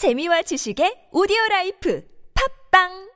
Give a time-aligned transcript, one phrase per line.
[0.00, 2.00] 재미와 지식의 오디오 라이프.
[2.32, 3.09] 팝빵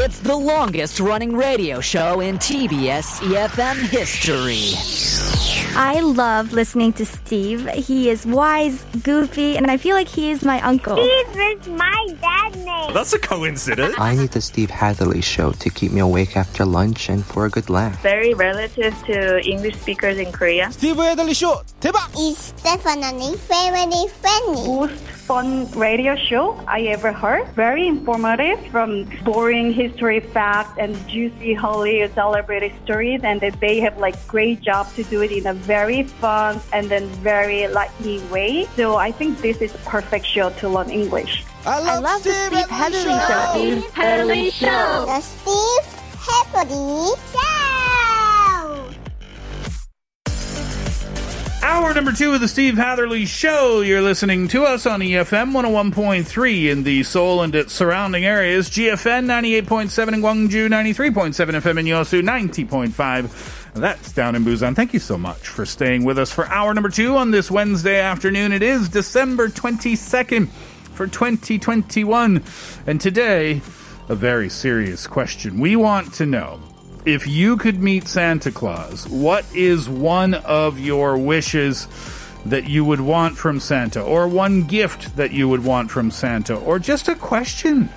[0.00, 4.78] It's the longest running radio show in TBS EFM history.
[5.74, 7.68] I love listening to Steve.
[7.70, 10.96] He is wise, goofy, and I feel like he is my uncle.
[10.96, 12.94] Steve is my dad name.
[12.94, 13.96] That's a coincidence.
[13.98, 17.50] I need the Steve Hadley show to keep me awake after lunch and for a
[17.50, 18.00] good laugh.
[18.00, 20.70] Very relative to English speakers in Korea.
[20.70, 22.06] Steve Hadley show, 대박!
[22.16, 24.62] Is definitely family friendly.
[24.62, 24.94] Most
[25.28, 27.46] fun radio show I ever heard.
[27.54, 33.98] Very informative from boring his facts and juicy Hollywood celebrity stories and that they have
[33.98, 38.66] like great job to do it in a very fun and then very lightning way.
[38.76, 41.44] So I think this is a perfect show to learn English.
[41.64, 43.12] I love, I love the Steve Steve Hatherly
[43.92, 44.66] Hatherly show.
[44.66, 44.80] show.
[44.80, 45.04] Steve Hatherly show.
[45.06, 47.67] The Steve Happily Show.
[51.68, 53.82] Hour number two of the Steve Hatherly Show.
[53.82, 59.26] You're listening to us on EFM 101.3 in the Seoul and its surrounding areas, GFN
[59.26, 63.74] 98.7 in Gwangju, 93.7 FM in Yosu, 90.5.
[63.74, 64.74] That's down in Busan.
[64.74, 68.00] Thank you so much for staying with us for hour number two on this Wednesday
[68.00, 68.52] afternoon.
[68.52, 72.44] It is December 22nd for 2021.
[72.86, 73.60] And today,
[74.08, 75.60] a very serious question.
[75.60, 76.62] We want to know
[77.08, 81.88] if you could meet Santa Claus, what is one of your wishes
[82.44, 86.54] that you would want from Santa, or one gift that you would want from Santa,
[86.54, 87.88] or just a question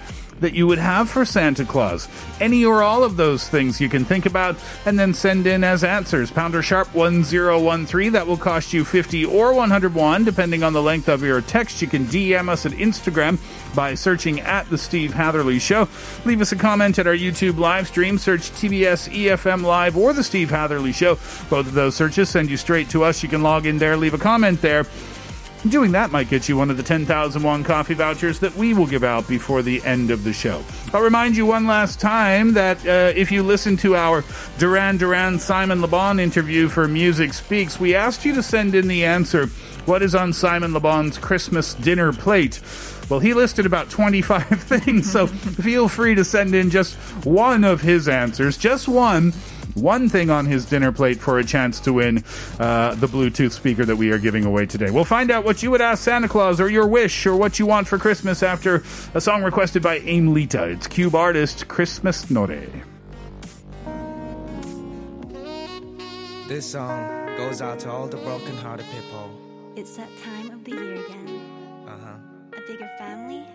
[0.41, 2.07] that you would have for Santa Claus?
[2.39, 5.83] Any or all of those things you can think about and then send in as
[5.83, 6.29] answers.
[6.31, 11.23] Pounder sharp 1013, that will cost you 50 or 101, depending on the length of
[11.23, 11.81] your text.
[11.81, 13.39] You can DM us at Instagram
[13.75, 15.87] by searching at The Steve Hatherly Show.
[16.25, 18.17] Leave us a comment at our YouTube live stream.
[18.17, 21.15] Search TBS EFM Live or The Steve Hatherly Show.
[21.49, 23.23] Both of those searches send you straight to us.
[23.23, 24.85] You can log in there, leave a comment there.
[25.69, 28.87] Doing that might get you one of the 10,000 won coffee vouchers that we will
[28.87, 30.63] give out before the end of the show.
[30.91, 34.23] I'll remind you one last time that uh, if you listen to our
[34.57, 38.87] Duran Duran Simon Le Bon interview for Music Speaks, we asked you to send in
[38.87, 39.47] the answer
[39.85, 42.59] what is on Simon Le Bon's Christmas dinner plate?
[43.07, 45.27] Well, he listed about 25 things, so
[45.61, 49.33] feel free to send in just one of his answers, just one
[49.75, 52.23] one thing on his dinner plate for a chance to win
[52.59, 54.91] uh, the Bluetooth speaker that we are giving away today.
[54.91, 57.65] We'll find out what you would ask Santa Claus or your wish or what you
[57.65, 58.83] want for Christmas after
[59.13, 60.69] a song requested by Aim Lita.
[60.69, 62.65] It's Cube artist Christmas Nore.
[66.47, 69.31] This song goes out to all the broken-hearted people.
[69.77, 71.41] It's that time of the year again.
[71.87, 72.17] Uh-huh.
[72.57, 73.45] A bigger family?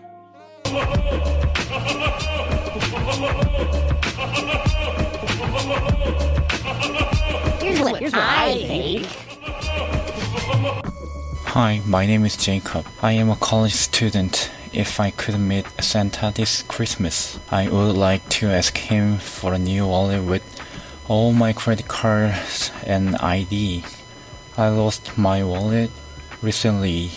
[5.37, 5.53] Here's
[7.79, 9.05] what, here's what I think.
[11.45, 12.87] Hi, my name is Jacob.
[13.03, 14.49] I am a college student.
[14.73, 19.59] If I could meet Santa this Christmas, I would like to ask him for a
[19.59, 20.41] new wallet with
[21.07, 23.83] all my credit cards and ID.
[24.57, 25.91] I lost my wallet
[26.41, 27.11] recently,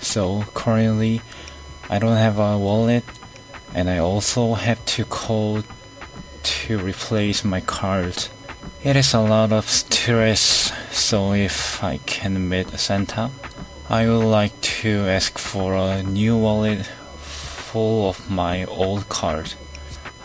[0.00, 1.20] so currently
[1.90, 3.04] I don't have a wallet
[3.74, 5.62] and I also have to call
[6.46, 8.28] to replace my card.
[8.84, 13.30] It is a lot of stress, so if I can meet Santa,
[13.90, 19.54] I would like to ask for a new wallet full of my old card.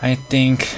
[0.00, 0.68] I think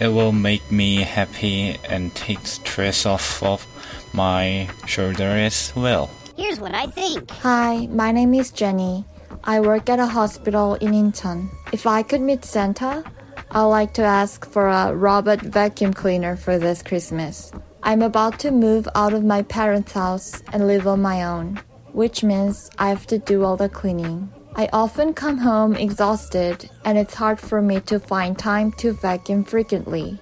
[0.00, 3.66] it will make me happy and take stress off of
[4.12, 6.10] my shoulder as well.
[6.36, 7.30] Here's what I think.
[7.42, 9.04] Hi, my name is Jenny.
[9.44, 11.48] I work at a hospital in Incheon.
[11.72, 13.04] If I could meet Santa,
[13.52, 17.50] I'd like to ask for a robot vacuum cleaner for this Christmas.
[17.82, 21.58] I'm about to move out of my parents' house and live on my own,
[21.90, 24.32] which means I have to do all the cleaning.
[24.54, 29.42] I often come home exhausted and it's hard for me to find time to vacuum
[29.42, 30.20] frequently.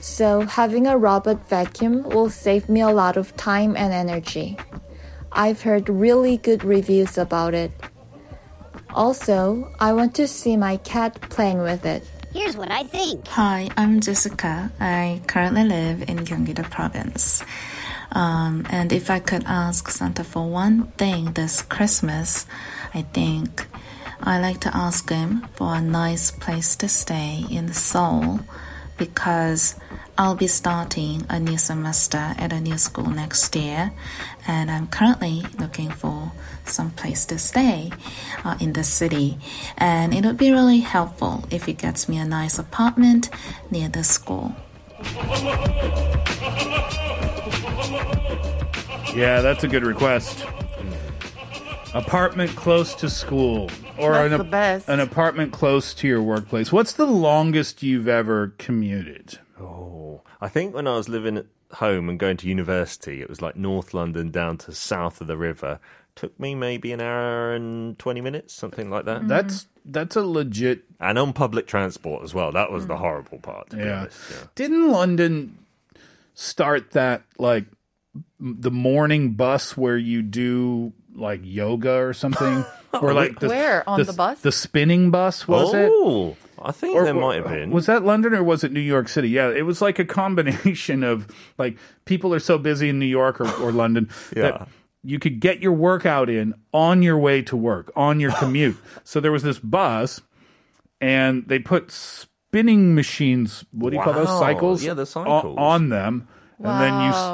[0.00, 4.58] So having a robot vacuum will save me a lot of time and energy.
[5.30, 7.70] I've heard really good reviews about it.
[8.92, 12.04] Also, I want to see my cat playing with it.
[12.34, 13.28] Here's what I think.
[13.28, 14.72] Hi, I'm Jessica.
[14.80, 17.44] I currently live in Gyeonggi-do province.
[18.10, 22.44] Um, and if I could ask Santa for one thing this Christmas,
[22.92, 23.68] I think
[24.20, 28.40] I like to ask him for a nice place to stay in Seoul
[28.96, 29.74] because
[30.16, 33.92] I'll be starting a new semester at a new school next year,
[34.46, 36.32] and I'm currently looking for
[36.64, 37.90] some place to stay
[38.44, 39.38] uh, in the city.
[39.76, 43.30] And it would be really helpful if he gets me a nice apartment
[43.70, 44.54] near the school.
[49.14, 50.44] Yeah, that's a good request.
[51.94, 54.88] Apartment close to school, or That's an, the best.
[54.88, 56.72] an apartment close to your workplace.
[56.72, 59.38] What's the longest you've ever commuted?
[59.60, 63.40] Oh, I think when I was living at home and going to university, it was
[63.40, 65.78] like North London down to south of the river.
[66.16, 69.28] Took me maybe an hour and 20 minutes, something like that.
[69.28, 70.82] That's that's a legit.
[70.98, 72.50] And on public transport as well.
[72.50, 72.98] That was the mm.
[72.98, 73.70] horrible part.
[73.70, 74.00] To be Yeah.
[74.00, 74.18] honest.
[74.30, 74.36] yeah.
[74.56, 75.58] Didn't London
[76.34, 77.66] start that like
[78.40, 83.88] m- the morning bus where you do like yoga or something, or like the, Where?
[83.88, 84.40] On the bus?
[84.40, 85.90] The spinning bus was it?
[85.92, 87.70] Oh, I think there might have been.
[87.70, 89.28] Was that London or was it New York City?
[89.28, 91.26] Yeah, it was like a combination of
[91.58, 94.42] like people are so busy in New York or, or London Yeah.
[94.42, 94.68] that
[95.02, 98.76] you could get your workout in on your way to work, on your commute.
[99.04, 100.20] so there was this bus
[101.00, 104.82] and they put spinning machines, what do you call those cycles?
[104.82, 105.58] Yeah, the o- cycles.
[105.58, 106.28] On them.
[106.64, 106.78] And Wow.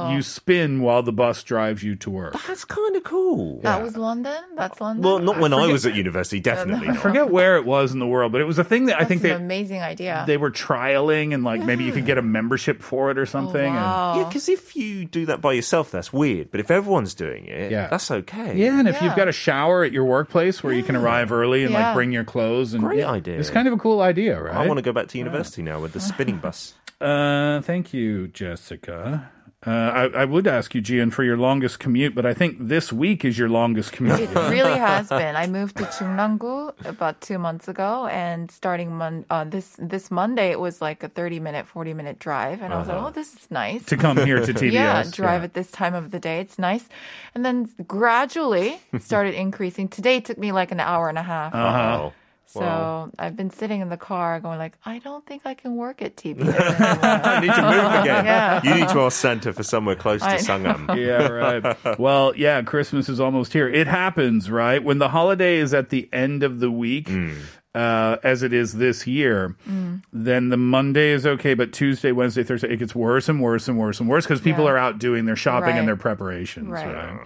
[0.09, 2.35] then you you spin while the bus drives you to work.
[2.49, 3.61] That's kind of cool.
[3.63, 4.43] That was London.
[4.57, 5.05] That's London.
[5.05, 8.09] Well, not when I was at university, definitely I forget where it was in the
[8.09, 10.25] world, but it was a thing that I think an they amazing idea.
[10.27, 13.25] they were trialing and like maybe you could get a membership for it or oh,
[13.25, 13.65] something.
[13.65, 14.19] and- wow.
[14.19, 16.51] Yeah, because if you do that by yourself, that's weird.
[16.51, 17.87] But if everyone's doing it, Yeah.
[17.87, 18.57] that's okay.
[18.57, 21.63] Yeah, and if you've got a shower at your workplace where you can arrive early
[21.63, 21.87] and Yeah.
[21.87, 23.39] like bring your clothes and Great idea.
[23.39, 24.57] It's kind of a cool idea, right?
[24.57, 26.75] I want to go back to university now with the spinning bus.
[27.01, 29.31] Uh, thank you, Jessica.
[29.67, 29.71] Uh,
[30.15, 33.27] I, I would ask you, Gian, for your longest commute, but I think this week
[33.27, 34.19] is your longest commute.
[34.21, 35.37] It really has been.
[35.37, 40.51] I moved to Chungnagu about two months ago, and starting mon- uh, this this Monday,
[40.51, 43.35] it was like a thirty minute, forty minute drive, and I was like, "Oh, this
[43.35, 44.73] is nice." to come here to TBS.
[44.73, 46.41] yeah, drive at this time of the day.
[46.41, 46.89] It's nice.
[47.35, 49.89] And then gradually started increasing.
[49.89, 51.53] Today took me like an hour and a half.
[51.53, 52.15] Wow.
[52.51, 53.11] So Wow.
[53.17, 56.17] I've been sitting in the car going like, I don't think I can work at
[56.17, 56.53] TBS.
[56.91, 58.25] I need to move again.
[58.25, 58.61] Yeah.
[58.65, 60.97] You need to ask Santa for somewhere close to I Sangam.
[60.97, 61.99] yeah, right.
[62.01, 63.69] Well, yeah, Christmas is almost here.
[63.69, 64.83] It happens, right?
[64.83, 67.41] When the holiday is at the end of the week, mm.
[67.75, 69.55] Uh, as it is this year,
[70.13, 73.79] then the Monday is okay, but Tuesday, Wednesday, Thursday, it gets worse and worse and
[73.79, 74.71] worse and worse because people Yeah.
[74.73, 76.87] are out doing their shopping and their preparations, Right.
[76.87, 77.19] right?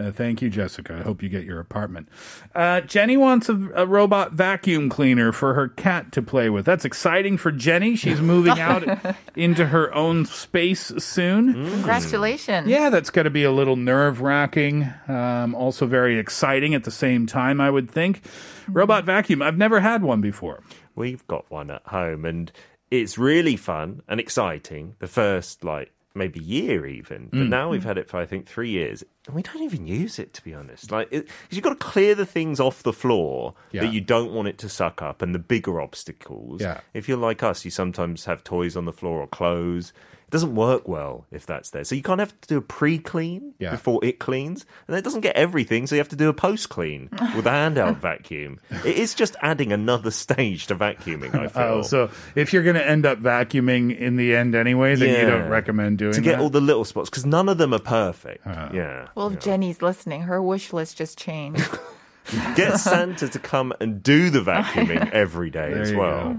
[0.00, 0.94] Uh, thank you, Jessica.
[0.94, 2.08] I hope you get your apartment.
[2.54, 6.64] Uh, Jenny wants a, a robot vacuum cleaner for her cat to play with.
[6.64, 7.96] That's exciting for Jenny.
[7.96, 8.84] She's moving out
[9.34, 11.52] into her own space soon.
[11.52, 12.68] Congratulations.
[12.68, 14.88] Yeah, that's going to be a little nerve wracking.
[15.08, 18.22] Um, also, very exciting at the same time, I would think.
[18.68, 20.62] Robot vacuum, I've never had one before.
[20.94, 22.50] We've got one at home, and
[22.90, 24.94] it's really fun and exciting.
[24.98, 27.28] The first, like, maybe year even.
[27.30, 27.48] But Mm.
[27.48, 29.04] now we've had it for, I think, three years.
[29.28, 30.90] And we don't even use it, to be honest.
[30.90, 33.82] Like, it, 'cause you've got to clear the things off the floor Yeah.
[33.82, 36.62] that you don't want it to suck up and the bigger obstacles.
[36.62, 36.80] Yeah.
[36.94, 39.92] If you're like us, you sometimes have toys on the floor or clothes.
[40.26, 41.84] It doesn't work well if that's there.
[41.84, 43.70] So you kind of have to do a pre-clean Yeah.
[43.70, 44.66] before it cleans.
[44.86, 47.96] And it doesn't get everything, so you have to do a post-clean with a handheld
[47.96, 48.60] vacuum.
[48.84, 51.62] It is just adding another stage to vacuuming, I feel.
[51.62, 55.30] Oh, so if you're going to end up vacuuming in the end anyway, then you
[55.30, 56.40] don't recommend doing to get that?
[56.42, 58.46] all the little spots because none of them are perfect.
[58.46, 58.68] Uh.
[58.74, 59.06] yeah.
[59.18, 61.68] Well, if Jenny's listening, her wish list just changed.
[62.54, 66.34] Get Santa to come and do the vacuuming every day There as well.
[66.34, 66.38] go.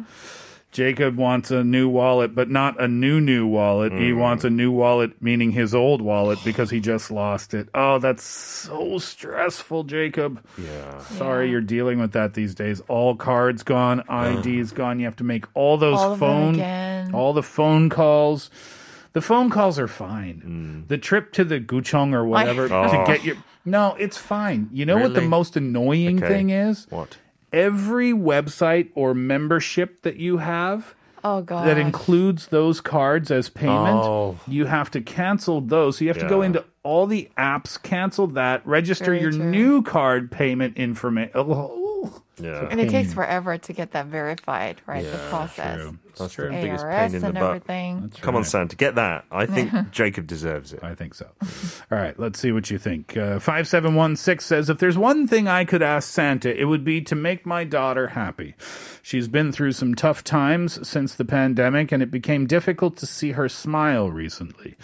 [0.72, 3.92] Jacob wants a new wallet, but not a new new wallet.
[3.92, 4.18] He Mm.
[4.20, 7.68] wants a new wallet, meaning his old wallet, because he just lost it.
[7.74, 10.40] Oh, that's so stressful, Jacob.
[10.58, 11.00] Yeah.
[11.18, 12.82] Sorry you're dealing with that these days.
[12.88, 15.00] All cards gone, IDs gone.
[15.00, 18.50] You have to make all those All phone, all the phone calls.
[19.14, 20.84] The phone calls are fine.
[20.86, 20.88] Mm.
[20.88, 23.06] The trip to the Guchong or whatever to Oh.
[23.08, 24.70] get your no, it's fine.
[24.72, 26.28] You know what the most annoying Okay.
[26.34, 26.88] thing is?
[26.90, 27.18] What?
[27.52, 31.66] every website or membership that you have Oh god.
[31.68, 34.38] that includes those cards as payment, Oh.
[34.48, 35.98] you have to cancel those.
[35.98, 39.44] So you have to go into all the apps, cancel that, register Very your true.
[39.50, 41.32] new card payment information.
[41.34, 42.68] Oh, Yeah.
[42.70, 45.04] and it takes forever to get that verified, right?
[45.04, 45.82] the process.
[45.82, 45.98] true.
[46.20, 46.46] That's true.
[46.50, 47.44] the biggest ARS pain in the and butt.
[47.44, 48.14] everything.
[48.22, 49.26] Come on, Santa, get that.
[49.32, 50.84] I think Jacob deserves it.
[50.84, 51.28] I think so.
[51.92, 53.18] All right, let's see what you think.
[53.18, 57.16] Uh, 5716 says If there's one thing I could ask Santa, it would be to
[57.16, 58.56] make my daughter happy.
[59.02, 63.32] She's been through some tough times since the pandemic, and it became difficult to see
[63.32, 64.76] her smile recently.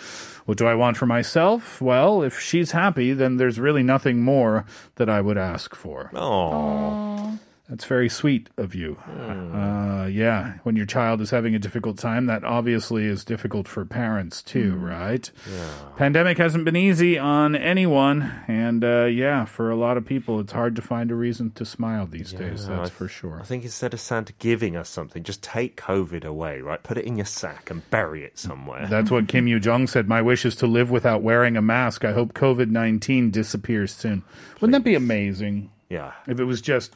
[0.46, 1.82] What do I want for myself?
[1.82, 4.66] Well, if she's happy, then there's really nothing more
[4.96, 6.12] that I would ask for.
[6.14, 7.38] Oh,
[7.70, 8.98] That's very sweet of you.
[9.08, 13.84] Uh, yeah, when your child is having a difficult time, that obviously is difficult for
[13.86, 15.32] parents too, right?
[15.98, 20.52] Pandemic hasn't been easy on anyone, and uh, yeah, for a lot of people, it's
[20.52, 22.68] hard to find a reason to smile these days.
[22.68, 23.40] That's I- for sure.
[23.42, 26.82] I think instead of Santa giving us something, just take COVID away, right?
[26.84, 28.86] Put it in your sack and bury it somewhere.
[28.88, 30.08] That's what Kim Yoo Jong said.
[30.08, 32.06] My wish is to live without wearing a mask.
[32.06, 34.24] I hope COVID 19 disappears soon.
[34.62, 36.14] Wouldn't that be amazing yeah.
[36.28, 36.96] if it was just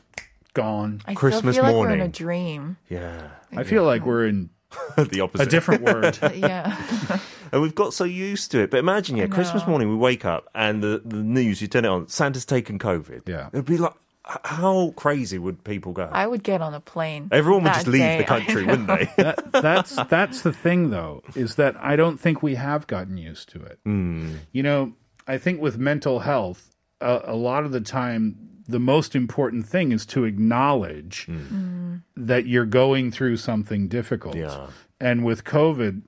[0.61, 1.01] gone?
[1.05, 2.11] I Christmas still feel like we're in a morning.
[2.11, 2.77] dream.
[2.89, 3.29] Yeah.
[3.55, 4.49] I feel like we're in
[4.97, 5.47] the opposite.
[5.47, 6.17] a different word.
[6.35, 7.19] yeah.
[7.51, 8.69] And we've got so used to it.
[8.69, 11.87] But imagine, yeah, Christmas morning we wake up and the, the news, you turn it
[11.87, 13.27] on, Santa's taken COVID.
[13.27, 13.49] Yeah.
[13.51, 16.07] It'd be like, how crazy would people go?
[16.11, 17.27] I would get on a plane.
[17.31, 18.17] Everyone would just leave day.
[18.19, 19.09] the country, wouldn't they?
[19.17, 23.49] That, that's that's the thing, though, is that I don't think we have gotten used
[23.49, 23.79] to it.
[23.83, 24.35] Hmm.
[24.51, 24.93] You know,
[25.27, 29.91] I think with mental health, a, a lot of the time, the most important thing
[29.91, 31.47] is to acknowledge mm.
[31.47, 32.01] Mm.
[32.15, 34.35] that you're going through something difficult.
[34.35, 34.67] Yeah.
[34.99, 36.03] And with COVID,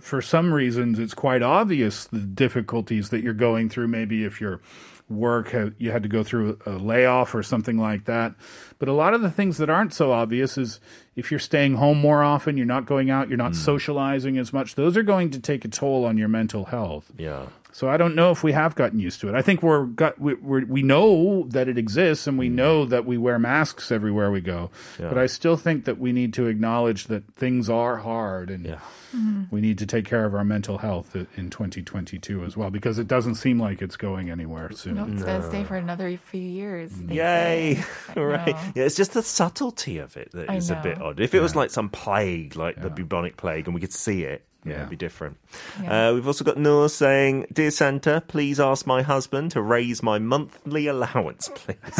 [0.00, 3.88] for some reasons, it's quite obvious the difficulties that you're going through.
[3.88, 4.60] Maybe if your
[5.08, 8.34] work you had to go through a layoff or something like that.
[8.78, 10.80] But a lot of the things that aren't so obvious is
[11.16, 13.58] if you're staying home more often, you're not going out, you're not hmm.
[13.58, 14.74] socializing as much.
[14.74, 17.10] Those are going to take a toll on your mental health.
[17.16, 17.46] yeah.
[17.74, 19.34] So I don't know if we have gotten used to it.
[19.34, 22.54] I think we're got we we're, we know that it exists and we hmm.
[22.54, 24.70] know that we wear masks everywhere we go.
[24.96, 25.08] Yeah.
[25.08, 28.78] But I still think that we need to acknowledge that things are hard and Yeah.
[29.14, 29.42] Mm-hmm.
[29.54, 33.06] we need to take care of our mental health in 2022 as well because it
[33.06, 34.96] doesn't seem like it's going anywhere soon.
[34.96, 36.90] No, it's gonna stay for another few years.
[37.08, 37.84] Yay!
[38.16, 38.56] right.
[38.74, 41.03] Yeah, it's just the subtlety of it that I is a bit know.
[41.04, 41.20] Odd.
[41.20, 44.44] If it was like some plague, like the bubonic plague, and we could see it,
[44.64, 45.36] yeah, it'd be different.
[45.82, 46.08] Yeah.
[46.08, 50.18] Uh, we've also got Noor saying, "Dear Santa, please ask my husband to raise my
[50.18, 51.76] monthly allowance, please."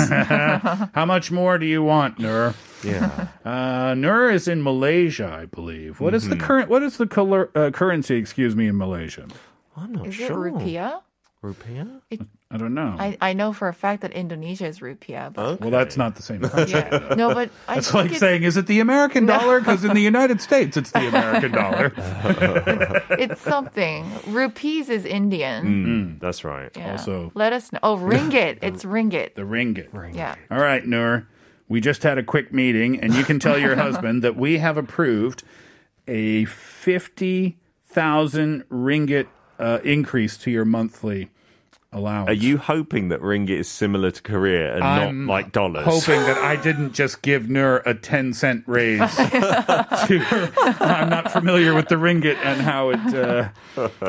[0.94, 2.54] How much more do you want, Nur?
[2.82, 3.28] yeah.
[3.44, 6.00] Uh, Nur is in Malaysia, I believe.
[6.00, 6.46] What is the Mm-hmm.
[6.46, 6.68] current?
[6.70, 8.16] What is the color, uh, currency?
[8.16, 9.26] Excuse me, in Malaysia.
[9.76, 10.49] I'm not Is sure.
[10.49, 11.02] it rupiah?
[11.44, 12.00] Rupiah?
[12.50, 12.96] I don't know.
[12.98, 15.30] I, I know for a fact that Indonesia is rupiah.
[15.32, 16.40] But well, that's not the same.
[16.40, 16.80] country.
[16.80, 17.14] yeah.
[17.16, 19.58] No, but I That's think like it's, saying, is it the American dollar?
[19.60, 21.92] Because in the United States, it's the American dollar.
[23.10, 24.10] it's something.
[24.28, 26.16] Rupees is Indian.
[26.16, 26.70] Mm, that's right.
[26.76, 26.92] Yeah.
[26.92, 27.80] Also- let us know.
[27.82, 28.58] Oh, ringgit.
[28.62, 29.34] It's ringgit.
[29.34, 30.14] The ringgit.
[30.14, 30.36] Yeah.
[30.50, 31.26] All right, Nur.
[31.68, 34.76] We just had a quick meeting, and you can tell your husband that we have
[34.76, 35.42] approved
[36.06, 37.56] a 50,000
[38.70, 39.26] ringgit
[39.58, 41.30] uh, increase to your monthly
[41.94, 42.28] allowance.
[42.28, 45.84] Are you hoping that ringgit is similar to Korea and I'm not like dollars?
[45.84, 48.98] hoping that I didn't just give Nur a 10 cent raise.
[49.16, 53.48] to, I'm not familiar with the ringgit and how it uh,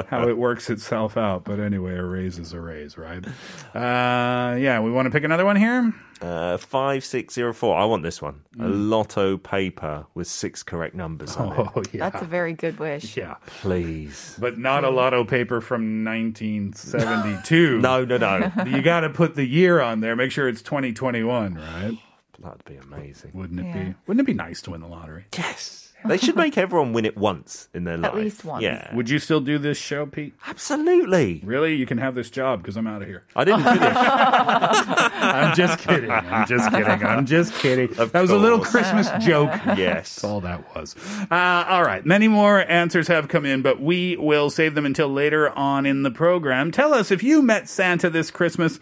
[0.08, 1.44] how it works itself out.
[1.46, 3.26] But anyway, a raise is a raise, right?
[3.74, 5.94] Uh, yeah, we want to pick another one here.
[6.22, 7.76] Uh, five six zero four.
[7.76, 8.42] I want this one.
[8.60, 11.56] A lotto paper with six correct numbers on it.
[11.58, 11.72] Mm.
[11.76, 12.10] Oh, yeah.
[12.10, 13.18] That's a very good wish.
[13.18, 13.36] yeah.
[13.48, 14.36] Please.
[14.40, 17.80] But not a lotto paper from 1972.
[17.82, 18.52] No, no, no.
[18.66, 20.16] You got to put the year on there.
[20.16, 21.98] Make sure it's 2021, right?
[22.40, 23.32] That'd be amazing.
[23.34, 23.84] Wouldn't it Yeah.
[23.90, 23.96] be?
[24.08, 25.26] Wouldn't it be nice to win the lottery?
[25.38, 25.85] Yes.
[26.08, 28.12] They should make everyone win it once in their life.
[28.12, 28.64] At least once.
[28.64, 28.94] Yeah.
[28.96, 30.34] Would you still do this show, Pete?
[30.48, 31.42] Absolutely.
[31.44, 31.76] Really?
[31.76, 33.24] You can have this job because I'm out of here.
[33.36, 33.80] I didn't finish.
[33.82, 36.12] I'm just kidding.
[36.12, 36.86] I'm just kidding.
[37.06, 37.98] I'm just kidding.
[37.98, 38.60] Of that was a little.
[38.60, 39.50] Christmas joke.
[39.66, 39.96] yes.
[39.96, 40.96] That's all that was.
[41.32, 42.06] Uh, all right.
[42.06, 46.04] Many more answers have come in, but we will save them until later on in
[46.04, 46.72] the program.
[46.72, 48.80] Tell us if you met Santa this Christmas.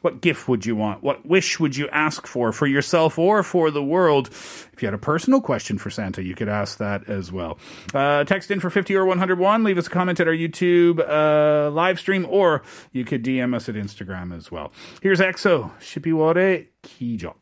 [0.00, 1.02] What gift would you want?
[1.02, 4.28] What wish would you ask for, for yourself or for the world?
[4.28, 7.58] If you had a personal question for Santa, you could ask that as well.
[7.92, 9.64] Uh, text in for 50 or 101.
[9.64, 13.68] Leave us a comment at our YouTube uh, live stream, or you could DM us
[13.68, 14.72] at Instagram as well.
[15.02, 17.39] Here's EXO, Shipiware Kijok.